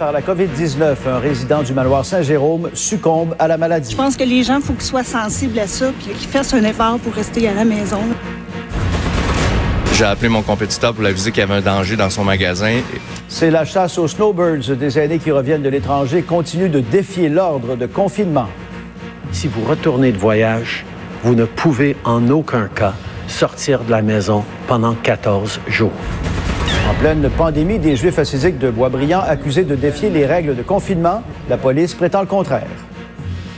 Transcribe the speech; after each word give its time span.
Par 0.00 0.10
la 0.10 0.20
COVID-19, 0.20 0.96
un 1.06 1.20
résident 1.20 1.62
du 1.62 1.72
manoir 1.72 2.04
Saint-Jérôme 2.04 2.70
succombe 2.74 3.36
à 3.38 3.46
la 3.46 3.56
maladie. 3.56 3.92
Je 3.92 3.96
pense 3.96 4.16
que 4.16 4.24
les 4.24 4.42
gens, 4.42 4.56
il 4.56 4.62
faut 4.62 4.72
qu'ils 4.72 4.82
soient 4.82 5.04
sensibles 5.04 5.56
à 5.60 5.68
ça 5.68 5.92
puis 5.96 6.12
qu'ils 6.12 6.28
fassent 6.28 6.54
un 6.54 6.64
effort 6.64 6.98
pour 6.98 7.14
rester 7.14 7.48
à 7.48 7.54
la 7.54 7.64
maison. 7.64 8.00
J'ai 9.92 10.04
appelé 10.04 10.28
mon 10.28 10.42
compétiteur 10.42 10.92
pour 10.92 11.04
l'aviser 11.04 11.30
qu'il 11.30 11.38
y 11.38 11.44
avait 11.44 11.54
un 11.54 11.60
danger 11.60 11.94
dans 11.94 12.10
son 12.10 12.24
magasin. 12.24 12.80
C'est 13.28 13.52
la 13.52 13.64
chasse 13.64 13.96
aux 13.96 14.08
snowbirds. 14.08 14.76
Des 14.76 14.98
aînés 14.98 15.20
qui 15.20 15.30
reviennent 15.30 15.62
de 15.62 15.68
l'étranger 15.68 16.22
continuent 16.22 16.68
de 16.68 16.80
défier 16.80 17.28
l'ordre 17.28 17.76
de 17.76 17.86
confinement. 17.86 18.48
Si 19.30 19.46
vous 19.46 19.64
retournez 19.64 20.10
de 20.10 20.18
voyage, 20.18 20.84
vous 21.22 21.36
ne 21.36 21.44
pouvez 21.44 21.96
en 22.02 22.28
aucun 22.28 22.66
cas 22.66 22.94
sortir 23.28 23.84
de 23.84 23.92
la 23.92 24.02
maison 24.02 24.44
pendant 24.66 24.94
14 24.94 25.60
jours. 25.68 25.92
En 26.88 26.94
pleine 26.94 27.28
pandémie, 27.36 27.80
des 27.80 27.96
Juifs 27.96 28.18
assidiques 28.18 28.58
de 28.58 28.70
Boisbriand 28.70 29.20
accusés 29.20 29.64
de 29.64 29.74
défier 29.74 30.08
les 30.08 30.24
règles 30.24 30.54
de 30.54 30.62
confinement, 30.62 31.22
la 31.50 31.56
police 31.56 31.94
prétend 31.94 32.20
le 32.20 32.26
contraire. 32.26 32.68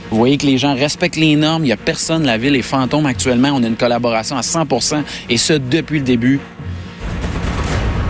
Vous 0.09 0.17
voyez 0.17 0.37
que 0.37 0.47
les 0.47 0.57
gens 0.57 0.73
respectent 0.73 1.17
les 1.17 1.35
normes. 1.35 1.63
Il 1.63 1.67
n'y 1.67 1.71
a 1.71 1.77
personne. 1.77 2.25
La 2.25 2.39
ville 2.39 2.55
est 2.55 2.63
fantôme 2.63 3.05
actuellement. 3.05 3.49
On 3.53 3.63
a 3.63 3.67
une 3.67 3.75
collaboration 3.75 4.35
à 4.35 4.41
100% 4.41 5.03
et 5.29 5.37
ce, 5.37 5.53
depuis 5.53 5.99
le 5.99 6.05
début. 6.05 6.39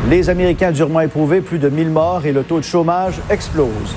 Les 0.10 0.30
Américains 0.30 0.72
durement 0.72 1.02
éprouvés, 1.02 1.42
plus 1.42 1.60
de 1.60 1.68
1000 1.68 1.90
morts 1.90 2.26
et 2.26 2.32
le 2.32 2.44
taux 2.44 2.60
de 2.60 2.64
chômage 2.64 3.16
explose. 3.30 3.96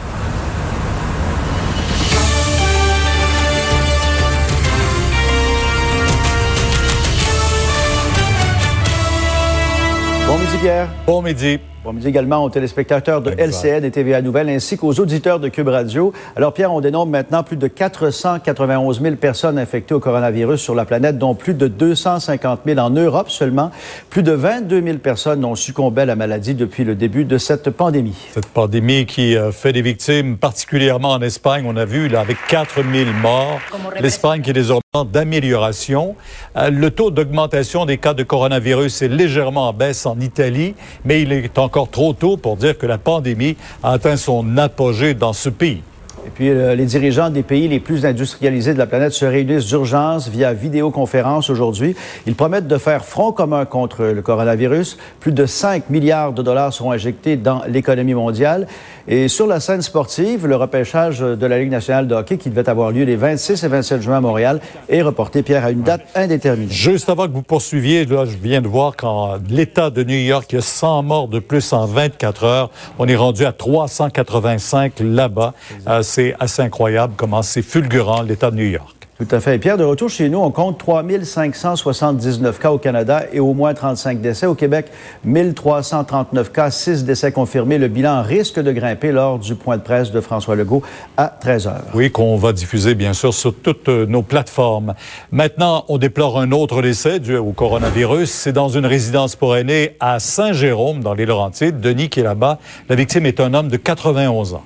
Pierre. 10.62 10.88
Bon 11.08 11.22
midi. 11.22 11.58
Bon 11.84 11.92
midi 11.92 12.06
également 12.06 12.44
aux 12.44 12.48
téléspectateurs 12.48 13.22
de 13.22 13.32
LCN 13.32 13.84
et 13.84 13.90
TVA 13.90 14.22
Nouvelles 14.22 14.48
ainsi 14.50 14.76
qu'aux 14.76 14.92
auditeurs 15.00 15.40
de 15.40 15.48
Cube 15.48 15.66
Radio. 15.66 16.12
Alors 16.36 16.52
Pierre, 16.52 16.72
on 16.72 16.80
dénombre 16.80 17.10
maintenant 17.10 17.42
plus 17.42 17.56
de 17.56 17.66
491 17.66 19.02
000 19.02 19.16
personnes 19.16 19.58
infectées 19.58 19.92
au 19.92 19.98
coronavirus 19.98 20.60
sur 20.60 20.76
la 20.76 20.84
planète, 20.84 21.18
dont 21.18 21.34
plus 21.34 21.54
de 21.54 21.66
250 21.66 22.60
000 22.66 22.78
en 22.78 22.90
Europe 22.90 23.30
seulement. 23.30 23.72
Plus 24.10 24.22
de 24.22 24.30
22 24.30 24.80
000 24.80 24.98
personnes 24.98 25.44
ont 25.44 25.56
succombé 25.56 26.02
à 26.02 26.04
la 26.04 26.14
maladie 26.14 26.54
depuis 26.54 26.84
le 26.84 26.94
début 26.94 27.24
de 27.24 27.36
cette 27.36 27.70
pandémie. 27.70 28.28
Cette 28.32 28.46
pandémie 28.46 29.04
qui 29.04 29.36
euh, 29.36 29.50
fait 29.50 29.72
des 29.72 29.82
victimes, 29.82 30.36
particulièrement 30.36 31.10
en 31.10 31.20
Espagne, 31.20 31.64
on 31.66 31.76
a 31.76 31.84
vu 31.84 32.06
là 32.06 32.20
avec 32.20 32.36
4 32.48 32.76
000 32.76 33.10
morts. 33.20 33.58
L'Espagne 33.98 34.40
qui 34.40 34.50
est 34.50 34.52
désormais 34.52 34.82
d'amélioration. 35.10 36.14
Euh, 36.56 36.70
le 36.70 36.90
taux 36.90 37.10
d'augmentation 37.10 37.86
des 37.86 37.98
cas 37.98 38.14
de 38.14 38.22
coronavirus 38.22 39.02
est 39.02 39.08
légèrement 39.08 39.68
en 39.68 39.72
baisse 39.72 40.06
en 40.06 40.20
Italie, 40.20 40.74
mais 41.04 41.22
il 41.22 41.32
est 41.32 41.58
encore 41.58 41.71
trop 41.90 42.12
tôt 42.12 42.36
pour 42.36 42.56
dire 42.56 42.78
que 42.78 42.86
la 42.86 42.98
pandémie 42.98 43.56
a 43.82 43.92
atteint 43.92 44.16
son 44.16 44.56
apogée 44.58 45.14
dans 45.14 45.32
ce 45.32 45.48
pays. 45.48 45.82
Et 46.24 46.30
puis, 46.30 46.50
euh, 46.50 46.74
les 46.74 46.84
dirigeants 46.84 47.30
des 47.30 47.42
pays 47.42 47.66
les 47.66 47.80
plus 47.80 48.06
industrialisés 48.06 48.74
de 48.74 48.78
la 48.78 48.86
planète 48.86 49.12
se 49.12 49.24
réunissent 49.24 49.66
d'urgence 49.66 50.28
via 50.28 50.52
vidéoconférence 50.52 51.50
aujourd'hui. 51.50 51.96
Ils 52.26 52.36
promettent 52.36 52.68
de 52.68 52.78
faire 52.78 53.04
front 53.04 53.32
commun 53.32 53.64
contre 53.64 54.04
le 54.04 54.22
coronavirus. 54.22 54.98
Plus 55.18 55.32
de 55.32 55.46
5 55.46 55.90
milliards 55.90 56.32
de 56.32 56.42
dollars 56.42 56.72
seront 56.72 56.92
injectés 56.92 57.36
dans 57.36 57.62
l'économie 57.66 58.14
mondiale. 58.14 58.68
Et 59.08 59.26
sur 59.26 59.48
la 59.48 59.58
scène 59.58 59.82
sportive, 59.82 60.46
le 60.46 60.54
repêchage 60.54 61.18
de 61.18 61.46
la 61.46 61.58
Ligue 61.58 61.72
nationale 61.72 62.06
de 62.06 62.14
hockey 62.14 62.36
qui 62.36 62.50
devait 62.50 62.68
avoir 62.68 62.92
lieu 62.92 63.02
les 63.02 63.16
26 63.16 63.64
et 63.64 63.68
27 63.68 64.00
juin 64.00 64.18
à 64.18 64.20
Montréal 64.20 64.60
est 64.88 65.02
reporté, 65.02 65.42
Pierre, 65.42 65.64
à 65.64 65.72
une 65.72 65.82
date 65.82 66.02
indéterminée. 66.14 66.70
Juste 66.70 67.08
avant 67.08 67.26
que 67.26 67.32
vous 67.32 67.42
poursuiviez, 67.42 68.04
là, 68.04 68.26
je 68.26 68.36
viens 68.36 68.60
de 68.60 68.68
voir 68.68 68.94
qu'en 68.94 69.38
l'État 69.48 69.90
de 69.90 70.04
New 70.04 70.14
York, 70.14 70.46
il 70.50 70.54
y 70.54 70.58
a 70.58 70.62
100 70.62 71.02
morts 71.02 71.26
de 71.26 71.40
plus 71.40 71.72
en 71.72 71.84
24 71.86 72.44
heures. 72.44 72.70
On 73.00 73.08
est 73.08 73.16
rendu 73.16 73.44
à 73.44 73.50
385 73.50 75.00
là-bas. 75.00 75.54
Euh, 75.88 76.02
c'est 76.12 76.34
assez 76.38 76.60
incroyable 76.60 77.14
comment 77.16 77.42
c'est 77.42 77.62
fulgurant, 77.62 78.22
l'État 78.22 78.50
de 78.50 78.56
New 78.56 78.66
York. 78.66 79.08
Tout 79.18 79.36
à 79.36 79.40
fait. 79.40 79.58
Pierre, 79.58 79.78
de 79.78 79.84
retour 79.84 80.10
chez 80.10 80.28
nous, 80.28 80.38
on 80.38 80.50
compte 80.50 80.78
3 80.78 81.04
579 81.22 82.58
cas 82.58 82.72
au 82.72 82.78
Canada 82.78 83.22
et 83.32 83.40
au 83.40 83.54
moins 83.54 83.72
35 83.72 84.20
décès. 84.20 84.46
Au 84.46 84.54
Québec, 84.54 84.86
1339 85.24 86.50
cas, 86.50 86.70
6 86.70 87.04
décès 87.04 87.30
confirmés. 87.30 87.78
Le 87.78 87.88
bilan 87.88 88.22
risque 88.22 88.58
de 88.58 88.72
grimper 88.72 89.12
lors 89.12 89.38
du 89.38 89.54
point 89.54 89.76
de 89.76 89.82
presse 89.82 90.10
de 90.10 90.20
François 90.20 90.56
Legault 90.56 90.82
à 91.16 91.28
13 91.28 91.66
heures. 91.68 91.84
Oui, 91.94 92.10
qu'on 92.10 92.36
va 92.36 92.52
diffuser, 92.52 92.94
bien 92.94 93.12
sûr, 93.12 93.32
sur 93.32 93.54
toutes 93.54 93.88
euh, 93.88 94.06
nos 94.06 94.22
plateformes. 94.22 94.94
Maintenant, 95.30 95.84
on 95.88 95.98
déplore 95.98 96.40
un 96.40 96.50
autre 96.50 96.82
décès 96.82 97.20
dû 97.20 97.36
au 97.36 97.52
coronavirus. 97.52 98.30
C'est 98.30 98.52
dans 98.52 98.70
une 98.70 98.86
résidence 98.86 99.36
pour 99.36 99.56
aînés 99.56 99.96
à 100.00 100.18
Saint-Jérôme, 100.18 101.00
dans 101.00 101.14
les 101.14 101.26
Laurentides. 101.26 101.80
Denis 101.80 102.08
qui 102.08 102.20
est 102.20 102.24
là-bas. 102.24 102.58
La 102.88 102.96
victime 102.96 103.24
est 103.26 103.40
un 103.40 103.54
homme 103.54 103.68
de 103.68 103.76
91 103.76 104.54
ans. 104.54 104.64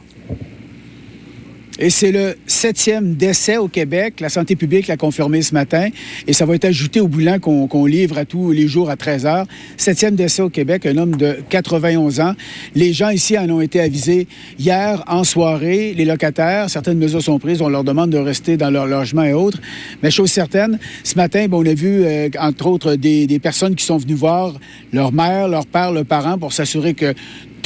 Et 1.78 1.90
c'est 1.90 2.10
le 2.10 2.36
septième 2.46 3.16
décès 3.16 3.58
au 3.58 3.68
Québec. 3.68 4.20
La 4.20 4.30
santé 4.30 4.56
publique 4.56 4.86
l'a 4.86 4.96
confirmé 4.96 5.42
ce 5.42 5.52
matin. 5.52 5.90
Et 6.26 6.32
ça 6.32 6.46
va 6.46 6.54
être 6.54 6.64
ajouté 6.64 7.00
au 7.00 7.08
bilan 7.08 7.38
qu'on 7.38 7.84
livre 7.84 8.16
à 8.16 8.24
tous 8.24 8.50
les 8.50 8.66
jours 8.66 8.88
à 8.88 8.96
13 8.96 9.26
heures. 9.26 9.46
Septième 9.76 10.14
décès 10.14 10.40
au 10.40 10.48
Québec, 10.48 10.86
un 10.86 10.96
homme 10.96 11.16
de 11.16 11.36
91 11.50 12.20
ans. 12.20 12.32
Les 12.74 12.94
gens 12.94 13.10
ici 13.10 13.36
en 13.36 13.50
ont 13.50 13.60
été 13.60 13.80
avisés 13.80 14.26
hier 14.58 15.04
en 15.06 15.22
soirée. 15.22 15.92
Les 15.94 16.06
locataires, 16.06 16.70
certaines 16.70 16.98
mesures 16.98 17.22
sont 17.22 17.38
prises. 17.38 17.60
On 17.60 17.68
leur 17.68 17.84
demande 17.84 18.08
de 18.08 18.18
rester 18.18 18.56
dans 18.56 18.70
leur 18.70 18.86
logement 18.86 19.24
et 19.24 19.34
autres. 19.34 19.60
Mais 20.02 20.10
chose 20.10 20.30
certaine, 20.30 20.78
ce 21.04 21.16
matin, 21.16 21.46
on 21.52 21.66
a 21.66 21.74
vu, 21.74 22.04
euh, 22.04 22.30
entre 22.38 22.68
autres, 22.68 22.94
des, 22.94 23.26
des 23.26 23.38
personnes 23.38 23.74
qui 23.74 23.84
sont 23.84 23.98
venues 23.98 24.14
voir 24.14 24.54
leur 24.94 25.12
mère, 25.12 25.48
leur 25.48 25.66
père, 25.66 25.92
leurs 25.92 26.06
parents 26.06 26.38
pour 26.38 26.54
s'assurer 26.54 26.94
que 26.94 27.14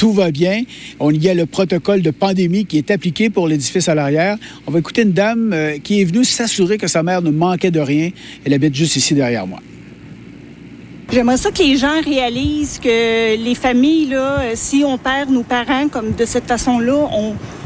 tout 0.01 0.13
va 0.13 0.31
bien. 0.31 0.63
On 0.99 1.11
y 1.11 1.29
a 1.29 1.35
le 1.35 1.45
protocole 1.45 2.01
de 2.01 2.09
pandémie 2.09 2.65
qui 2.65 2.79
est 2.79 2.89
appliqué 2.89 3.29
pour 3.29 3.47
l'édifice 3.47 3.87
à 3.87 3.93
On 4.67 4.71
va 4.71 4.79
écouter 4.79 5.03
une 5.03 5.13
dame 5.13 5.51
euh, 5.53 5.77
qui 5.77 6.01
est 6.01 6.05
venue 6.05 6.23
s'assurer 6.23 6.77
que 6.77 6.87
sa 6.87 7.03
mère 7.03 7.21
ne 7.21 7.31
manquait 7.31 7.71
de 7.71 7.79
rien. 7.79 8.09
Elle 8.45 8.53
habite 8.53 8.75
juste 8.75 8.95
ici 8.95 9.13
derrière 9.13 9.45
moi. 9.45 9.59
J'aimerais 11.11 11.37
ça 11.37 11.51
que 11.51 11.61
les 11.61 11.75
gens 11.75 12.01
réalisent 12.05 12.79
que 12.79 13.35
les 13.35 13.55
familles, 13.55 14.07
là, 14.07 14.39
euh, 14.39 14.51
si 14.55 14.83
on 14.85 14.97
perd 14.97 15.29
nos 15.29 15.43
parents 15.43 15.89
comme 15.89 16.13
de 16.13 16.23
cette 16.23 16.45
façon-là, 16.45 17.09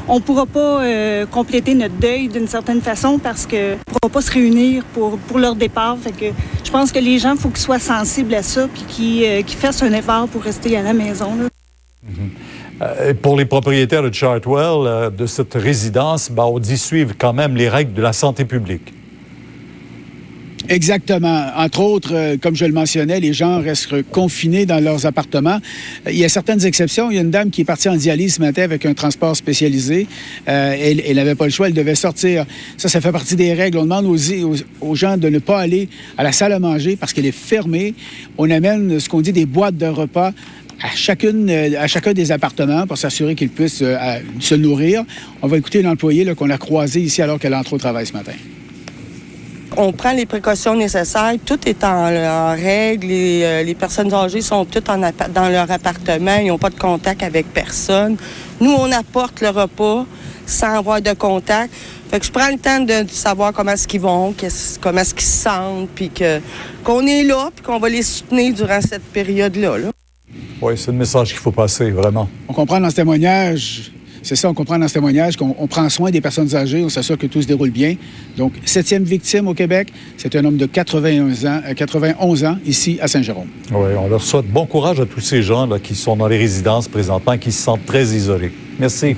on 0.08 0.16
ne 0.16 0.20
pourra 0.20 0.48
pas 0.48 0.84
euh, 0.84 1.26
compléter 1.28 1.76
notre 1.76 1.94
deuil 1.96 2.28
d'une 2.28 2.48
certaine 2.48 2.82
façon 2.82 3.20
parce 3.20 3.46
que 3.46 3.74
ne 3.74 3.78
pourra 3.86 4.12
pas 4.12 4.22
se 4.22 4.32
réunir 4.32 4.84
pour, 4.94 5.20
pour 5.20 5.38
leur 5.38 5.56
départ. 5.56 5.98
Fait 6.02 6.12
que 6.12 6.34
je 6.64 6.72
pense 6.72 6.92
que 6.92 7.00
les 7.00 7.20
gens, 7.20 7.34
il 7.36 7.40
faut 7.40 7.50
qu'ils 7.50 7.60
soient 7.60 7.80
sensibles 7.80 8.34
à 8.34 8.42
ça 8.42 8.68
puis 8.68 8.84
qu'ils 8.88 9.58
fassent 9.58 9.84
un 9.84 9.94
effort 9.94 10.28
pour 10.28 10.42
rester 10.42 10.76
à 10.76 10.82
la 10.82 10.94
maison. 10.94 11.36
Là. 11.36 11.50
Euh, 12.82 13.14
pour 13.14 13.38
les 13.38 13.46
propriétaires 13.46 14.04
de 14.04 14.14
Chartwell, 14.14 14.86
euh, 14.86 15.10
de 15.10 15.26
cette 15.26 15.54
résidence, 15.54 16.30
ben, 16.30 16.44
on 16.44 16.60
dit 16.60 16.78
suivre 16.78 17.14
quand 17.18 17.34
même 17.34 17.56
les 17.56 17.70
règles 17.70 17.94
de 17.94 18.02
la 18.02 18.12
santé 18.12 18.44
publique. 18.44 18.94
Exactement. 20.68 21.52
Entre 21.56 21.80
autres, 21.80 22.14
euh, 22.14 22.38
comme 22.42 22.56
je 22.56 22.66
le 22.66 22.74
mentionnais, 22.74 23.20
les 23.20 23.34
gens 23.34 23.62
restent 23.62 24.02
confinés 24.12 24.66
dans 24.66 24.84
leurs 24.84 25.06
appartements. 25.06 25.60
Il 26.10 26.18
y 26.18 26.26
a 26.26 26.30
certaines 26.30 26.66
exceptions. 26.66 27.12
Il 27.12 27.16
y 27.16 27.18
a 27.20 27.22
une 27.22 27.30
dame 27.30 27.52
qui 27.52 27.62
est 27.62 27.66
partie 27.66 27.88
en 27.88 27.96
dialyse 27.96 28.36
ce 28.36 28.42
matin 28.42 28.64
avec 28.64 28.86
un 28.86 28.96
transport 28.96 29.36
spécialisé. 29.38 30.08
elle 30.48 31.16
n'avait 31.16 31.36
pas 31.36 31.46
le 31.46 31.52
choix, 31.52 31.68
elle 31.68 31.76
devait 31.76 31.96
sortir. 31.96 32.46
Ça, 32.78 32.90
ça 32.90 33.00
fait 33.00 33.12
partie 33.12 33.36
des 33.36 33.54
règles. 33.54 33.78
On 33.78 33.84
demande 33.84 34.08
aux, 34.08 34.18
aux 34.82 34.96
gens 34.96 35.18
de 35.18 35.30
ne 35.30 35.38
pas 35.38 35.60
aller 35.60 35.88
à 36.18 36.24
la 36.24 36.32
salle 36.32 36.52
à 36.52 36.60
manger 36.60 36.96
parce 36.96 37.14
qu'elle 37.14 37.28
est 37.28 37.32
fermée. 37.32 37.94
On 38.40 38.50
amène 38.50 39.00
ce 39.00 39.08
qu'on 39.08 39.22
dit 39.22 39.34
des 39.34 39.46
boîtes 39.46 39.78
de 39.78 39.86
repas 39.86 40.34
à, 40.82 40.90
chacune, 40.96 41.50
euh, 41.50 41.80
à 41.80 41.88
chacun 41.88 42.14
des 42.14 42.32
appartements 42.32 42.88
pour 42.88 42.98
s'assurer 42.98 43.36
qu'ils 43.36 43.50
puissent 43.50 43.82
euh, 43.82 44.20
se 44.40 44.56
nourrir. 44.56 45.04
On 45.42 45.48
va 45.48 45.58
écouter 45.58 45.80
une 45.80 45.88
employée 45.88 46.34
qu'on 46.36 46.50
a 46.50 46.58
croisée 46.58 47.02
ici 47.02 47.22
alors 47.22 47.40
qu'elle 47.40 47.56
entre 47.56 47.74
au 47.74 47.78
travail 47.78 48.06
ce 48.06 48.14
matin. 48.14 48.34
On 49.78 49.92
prend 49.92 50.14
les 50.14 50.26
précautions 50.26 50.76
nécessaires. 50.76 51.34
Tout 51.46 51.60
est 51.68 51.84
en, 51.84 52.56
règle. 52.56 53.08
Les, 53.08 53.42
euh, 53.44 53.64
les, 53.64 53.76
personnes 53.76 54.14
âgées 54.14 54.42
sont 54.42 54.64
toutes 54.64 54.86
dans 54.86 55.50
leur 55.50 55.70
appartement. 55.70 56.38
Ils 56.38 56.48
n'ont 56.48 56.58
pas 56.58 56.70
de 56.70 56.80
contact 56.80 57.24
avec 57.24 57.48
personne. 57.54 58.16
Nous, 58.62 58.72
on 58.72 58.90
apporte 58.92 59.42
le 59.42 59.50
repas 59.50 60.06
sans 60.46 60.78
avoir 60.78 61.02
de 61.02 61.12
contact. 61.14 61.74
Fait 62.10 62.20
que 62.20 62.26
je 62.26 62.32
prends 62.32 62.50
le 62.50 62.58
temps 62.58 62.80
de, 62.80 63.10
savoir 63.10 63.52
comment 63.52 63.72
est-ce 63.72 63.88
qu'ils 63.88 64.00
vont, 64.00 64.34
comment 64.80 65.00
est-ce 65.00 65.14
qu'ils 65.14 65.26
se 65.26 65.44
sentent, 65.44 65.90
puis 65.96 66.12
qu'on 66.84 67.06
est 67.08 67.24
là, 67.24 67.50
puis 67.54 67.66
qu'on 67.66 67.80
va 67.80 67.90
les 67.90 68.04
soutenir 68.04 68.54
durant 68.54 68.80
cette 68.80 69.04
période-là. 69.04 69.78
là 69.78 69.95
oui, 70.62 70.74
c'est 70.78 70.92
le 70.92 70.98
message 70.98 71.30
qu'il 71.30 71.40
faut 71.40 71.52
passer, 71.52 71.92
vraiment. 71.92 72.30
On 72.48 72.54
comprend 72.54 72.80
dans 72.80 72.90
ce 72.90 72.96
témoignage 72.96 73.92
C'est 74.26 74.36
ça, 74.36 74.50
on 74.50 74.56
comprend 74.56 74.80
dans 74.80 74.88
ce 74.88 74.94
témoignage 74.96 75.38
qu'on 75.38 75.68
prend 75.68 75.88
soin 75.88 76.10
des 76.10 76.20
personnes 76.20 76.56
âgées, 76.56 76.84
on 76.84 76.90
s'assure 76.90 77.16
que 77.16 77.28
tout 77.28 77.44
se 77.44 77.48
déroule 77.48 77.70
bien. 77.70 77.96
Donc, 78.36 78.54
septième 78.66 79.04
victime 79.04 79.48
au 79.48 79.54
Québec, 79.54 79.94
c'est 80.18 80.36
un 80.36 80.44
homme 80.44 80.58
de 80.58 80.66
81 80.66 81.46
ans, 81.46 81.62
91 81.76 82.44
ans 82.44 82.58
ici 82.66 82.98
à 83.00 83.08
Saint-Jérôme. 83.08 83.50
Oui, 83.72 83.90
on 83.96 84.08
leur 84.08 84.24
souhaite 84.24 84.48
bon 84.48 84.66
courage 84.66 85.00
à 85.00 85.06
tous 85.06 85.20
ces 85.20 85.44
gens 85.44 85.68
là, 85.68 85.78
qui 85.78 85.94
sont 85.94 86.16
dans 86.16 86.28
les 86.28 86.40
résidences 86.40 86.88
présentement, 86.88 87.38
qui 87.38 87.52
se 87.52 87.62
sentent 87.62 87.86
très 87.86 88.04
isolés. 88.04 88.52
Merci. 88.80 89.16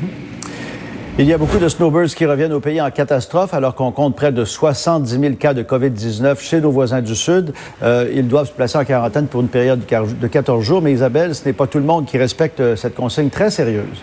Il 1.20 1.26
y 1.26 1.34
a 1.34 1.40
beaucoup 1.40 1.58
de 1.58 1.68
snowbirds 1.68 2.14
qui 2.14 2.28
reviennent 2.28 2.54
au 2.54 2.60
pays 2.60 2.80
en 2.80 2.92
catastrophe 2.92 3.56
alors 3.56 3.74
qu'on 3.74 3.92
compte 3.92 4.16
près 4.16 4.32
de 4.32 4.46
70 4.46 5.20
000 5.20 5.34
cas 5.34 5.56
de 5.56 5.64
COVID-19 5.64 6.40
chez 6.40 6.62
nos 6.62 6.70
voisins 6.70 7.02
du 7.02 7.16
Sud. 7.16 7.54
Euh, 7.82 8.08
ils 8.14 8.28
doivent 8.28 8.48
se 8.48 8.54
placer 8.54 8.78
en 8.78 8.86
quarantaine 8.86 9.26
pour 9.26 9.42
une 9.42 9.48
période 9.48 9.82
de 9.88 10.28
14 10.28 10.64
jours. 10.64 10.84
Mais 10.84 10.94
Isabelle, 10.94 11.34
ce 11.34 11.44
n'est 11.46 11.54
pas 11.54 11.66
tout 11.66 11.80
le 11.80 11.86
monde 11.86 12.06
qui 12.06 12.20
respecte 12.20 12.60
euh, 12.60 12.76
cette 12.76 12.94
consigne 12.94 13.32
très 13.32 13.50
sérieuse. 13.50 13.98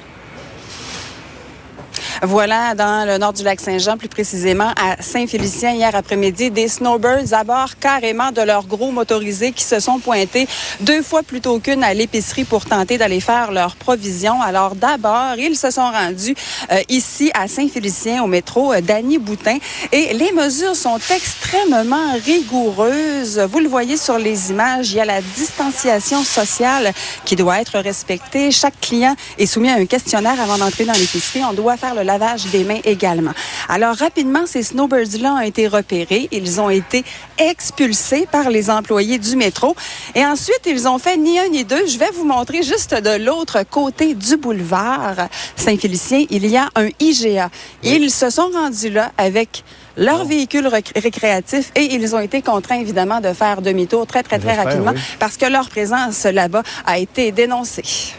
Voilà, 2.26 2.74
dans 2.74 3.06
le 3.06 3.18
nord 3.18 3.34
du 3.34 3.42
lac 3.42 3.60
Saint-Jean, 3.60 3.98
plus 3.98 4.08
précisément 4.08 4.72
à 4.80 5.02
Saint-Félicien, 5.02 5.72
hier 5.72 5.94
après-midi, 5.94 6.50
des 6.50 6.68
snowbirds 6.68 7.32
à 7.32 7.44
bord 7.44 7.76
carrément 7.78 8.32
de 8.32 8.40
leurs 8.40 8.66
gros 8.66 8.92
motorisés 8.92 9.52
qui 9.52 9.62
se 9.62 9.78
sont 9.78 9.98
pointés 9.98 10.48
deux 10.80 11.02
fois 11.02 11.22
plutôt 11.22 11.58
qu'une 11.58 11.84
à 11.84 11.92
l'épicerie 11.92 12.44
pour 12.44 12.64
tenter 12.64 12.96
d'aller 12.96 13.20
faire 13.20 13.52
leurs 13.52 13.76
provisions. 13.76 14.40
Alors 14.40 14.74
d'abord, 14.74 15.34
ils 15.36 15.56
se 15.56 15.70
sont 15.70 15.90
rendus 15.90 16.34
euh, 16.72 16.80
ici 16.88 17.30
à 17.34 17.46
Saint-Félicien 17.46 18.22
au 18.22 18.26
métro 18.26 18.72
euh, 18.72 18.80
Danny 18.80 19.18
Boutin 19.18 19.58
et 19.92 20.14
les 20.14 20.32
mesures 20.32 20.76
sont 20.76 20.98
extrêmement 21.14 22.14
rigoureuses. 22.24 23.38
Vous 23.50 23.58
le 23.58 23.68
voyez 23.68 23.98
sur 23.98 24.18
les 24.18 24.50
images, 24.50 24.92
il 24.92 24.96
y 24.96 25.00
a 25.00 25.04
la 25.04 25.20
distanciation 25.20 26.22
sociale 26.22 26.92
qui 27.26 27.36
doit 27.36 27.60
être 27.60 27.78
respectée. 27.80 28.50
Chaque 28.50 28.80
client 28.80 29.14
est 29.38 29.46
soumis 29.46 29.68
à 29.68 29.74
un 29.74 29.84
questionnaire 29.86 30.40
avant 30.40 30.56
d'entrer 30.56 30.86
dans 30.86 30.94
l'épicerie. 30.94 31.42
On 31.44 31.52
doit 31.52 31.76
faire 31.76 31.94
le 31.94 32.13
lavage 32.14 32.46
des 32.46 32.64
mains 32.64 32.80
également. 32.84 33.32
Alors 33.68 33.96
rapidement, 33.96 34.44
ces 34.46 34.62
snowbirds-là 34.62 35.34
ont 35.34 35.40
été 35.40 35.66
repérés. 35.66 36.28
Ils 36.30 36.60
ont 36.60 36.70
été 36.70 37.04
expulsés 37.38 38.26
par 38.30 38.50
les 38.50 38.70
employés 38.70 39.18
du 39.18 39.34
métro. 39.36 39.74
Et 40.14 40.24
ensuite, 40.24 40.62
ils 40.66 40.86
ont 40.86 40.98
fait 40.98 41.16
ni 41.16 41.38
un 41.38 41.48
ni 41.48 41.64
deux. 41.64 41.86
Je 41.86 41.98
vais 41.98 42.10
vous 42.16 42.24
montrer 42.24 42.62
juste 42.62 42.94
de 42.94 43.14
l'autre 43.26 43.58
côté 43.68 44.14
du 44.14 44.36
boulevard 44.36 45.28
Saint-Félicien, 45.56 46.26
il 46.30 46.46
y 46.46 46.56
a 46.56 46.68
un 46.74 46.88
IGA. 47.00 47.50
Ils 47.82 48.10
se 48.10 48.30
sont 48.30 48.50
rendus 48.52 48.90
là 48.90 49.12
avec 49.18 49.64
leur 49.96 50.24
véhicule 50.24 50.68
récréatif 50.96 51.70
et 51.74 51.94
ils 51.94 52.14
ont 52.14 52.20
été 52.20 52.42
contraints 52.42 52.80
évidemment 52.80 53.20
de 53.20 53.32
faire 53.32 53.62
demi-tour 53.62 54.06
très 54.06 54.22
très 54.22 54.38
très 54.38 54.54
rapidement 54.54 54.94
parce 55.18 55.36
que 55.36 55.46
leur 55.46 55.68
présence 55.68 56.24
là-bas 56.24 56.62
a 56.84 56.98
été 56.98 57.32
dénoncée. 57.32 58.14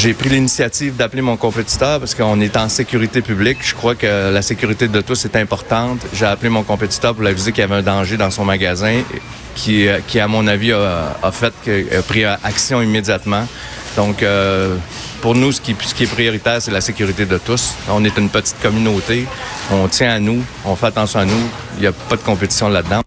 J'ai 0.00 0.14
pris 0.14 0.28
l'initiative 0.28 0.94
d'appeler 0.94 1.22
mon 1.22 1.36
compétiteur 1.36 1.98
parce 1.98 2.14
qu'on 2.14 2.40
est 2.40 2.56
en 2.56 2.68
sécurité 2.68 3.20
publique. 3.20 3.58
Je 3.62 3.74
crois 3.74 3.96
que 3.96 4.32
la 4.32 4.42
sécurité 4.42 4.86
de 4.86 5.00
tous 5.00 5.24
est 5.24 5.34
importante. 5.34 5.98
J'ai 6.12 6.24
appelé 6.24 6.50
mon 6.50 6.62
compétiteur 6.62 7.14
pour 7.14 7.24
l'aviser 7.24 7.50
qu'il 7.50 7.62
y 7.62 7.64
avait 7.64 7.74
un 7.74 7.82
danger 7.82 8.16
dans 8.16 8.30
son 8.30 8.44
magasin 8.44 9.02
qui, 9.56 9.88
qui 10.06 10.20
à 10.20 10.28
mon 10.28 10.46
avis, 10.46 10.72
a, 10.72 11.32
fait, 11.32 11.52
a 11.98 12.02
pris 12.02 12.24
action 12.24 12.80
immédiatement. 12.80 13.44
Donc, 13.96 14.22
euh, 14.22 14.76
pour 15.20 15.34
nous, 15.34 15.50
ce 15.50 15.60
qui, 15.60 15.74
ce 15.80 15.92
qui 15.92 16.04
est 16.04 16.06
prioritaire, 16.06 16.62
c'est 16.62 16.70
la 16.70 16.80
sécurité 16.80 17.26
de 17.26 17.38
tous. 17.38 17.74
On 17.88 18.04
est 18.04 18.16
une 18.16 18.28
petite 18.28 18.60
communauté. 18.62 19.26
On 19.72 19.88
tient 19.88 20.12
à 20.12 20.20
nous. 20.20 20.44
On 20.64 20.76
fait 20.76 20.86
attention 20.86 21.18
à 21.18 21.24
nous. 21.24 21.50
Il 21.76 21.80
n'y 21.80 21.86
a 21.88 21.92
pas 21.92 22.14
de 22.14 22.22
compétition 22.22 22.68
là-dedans. 22.68 23.02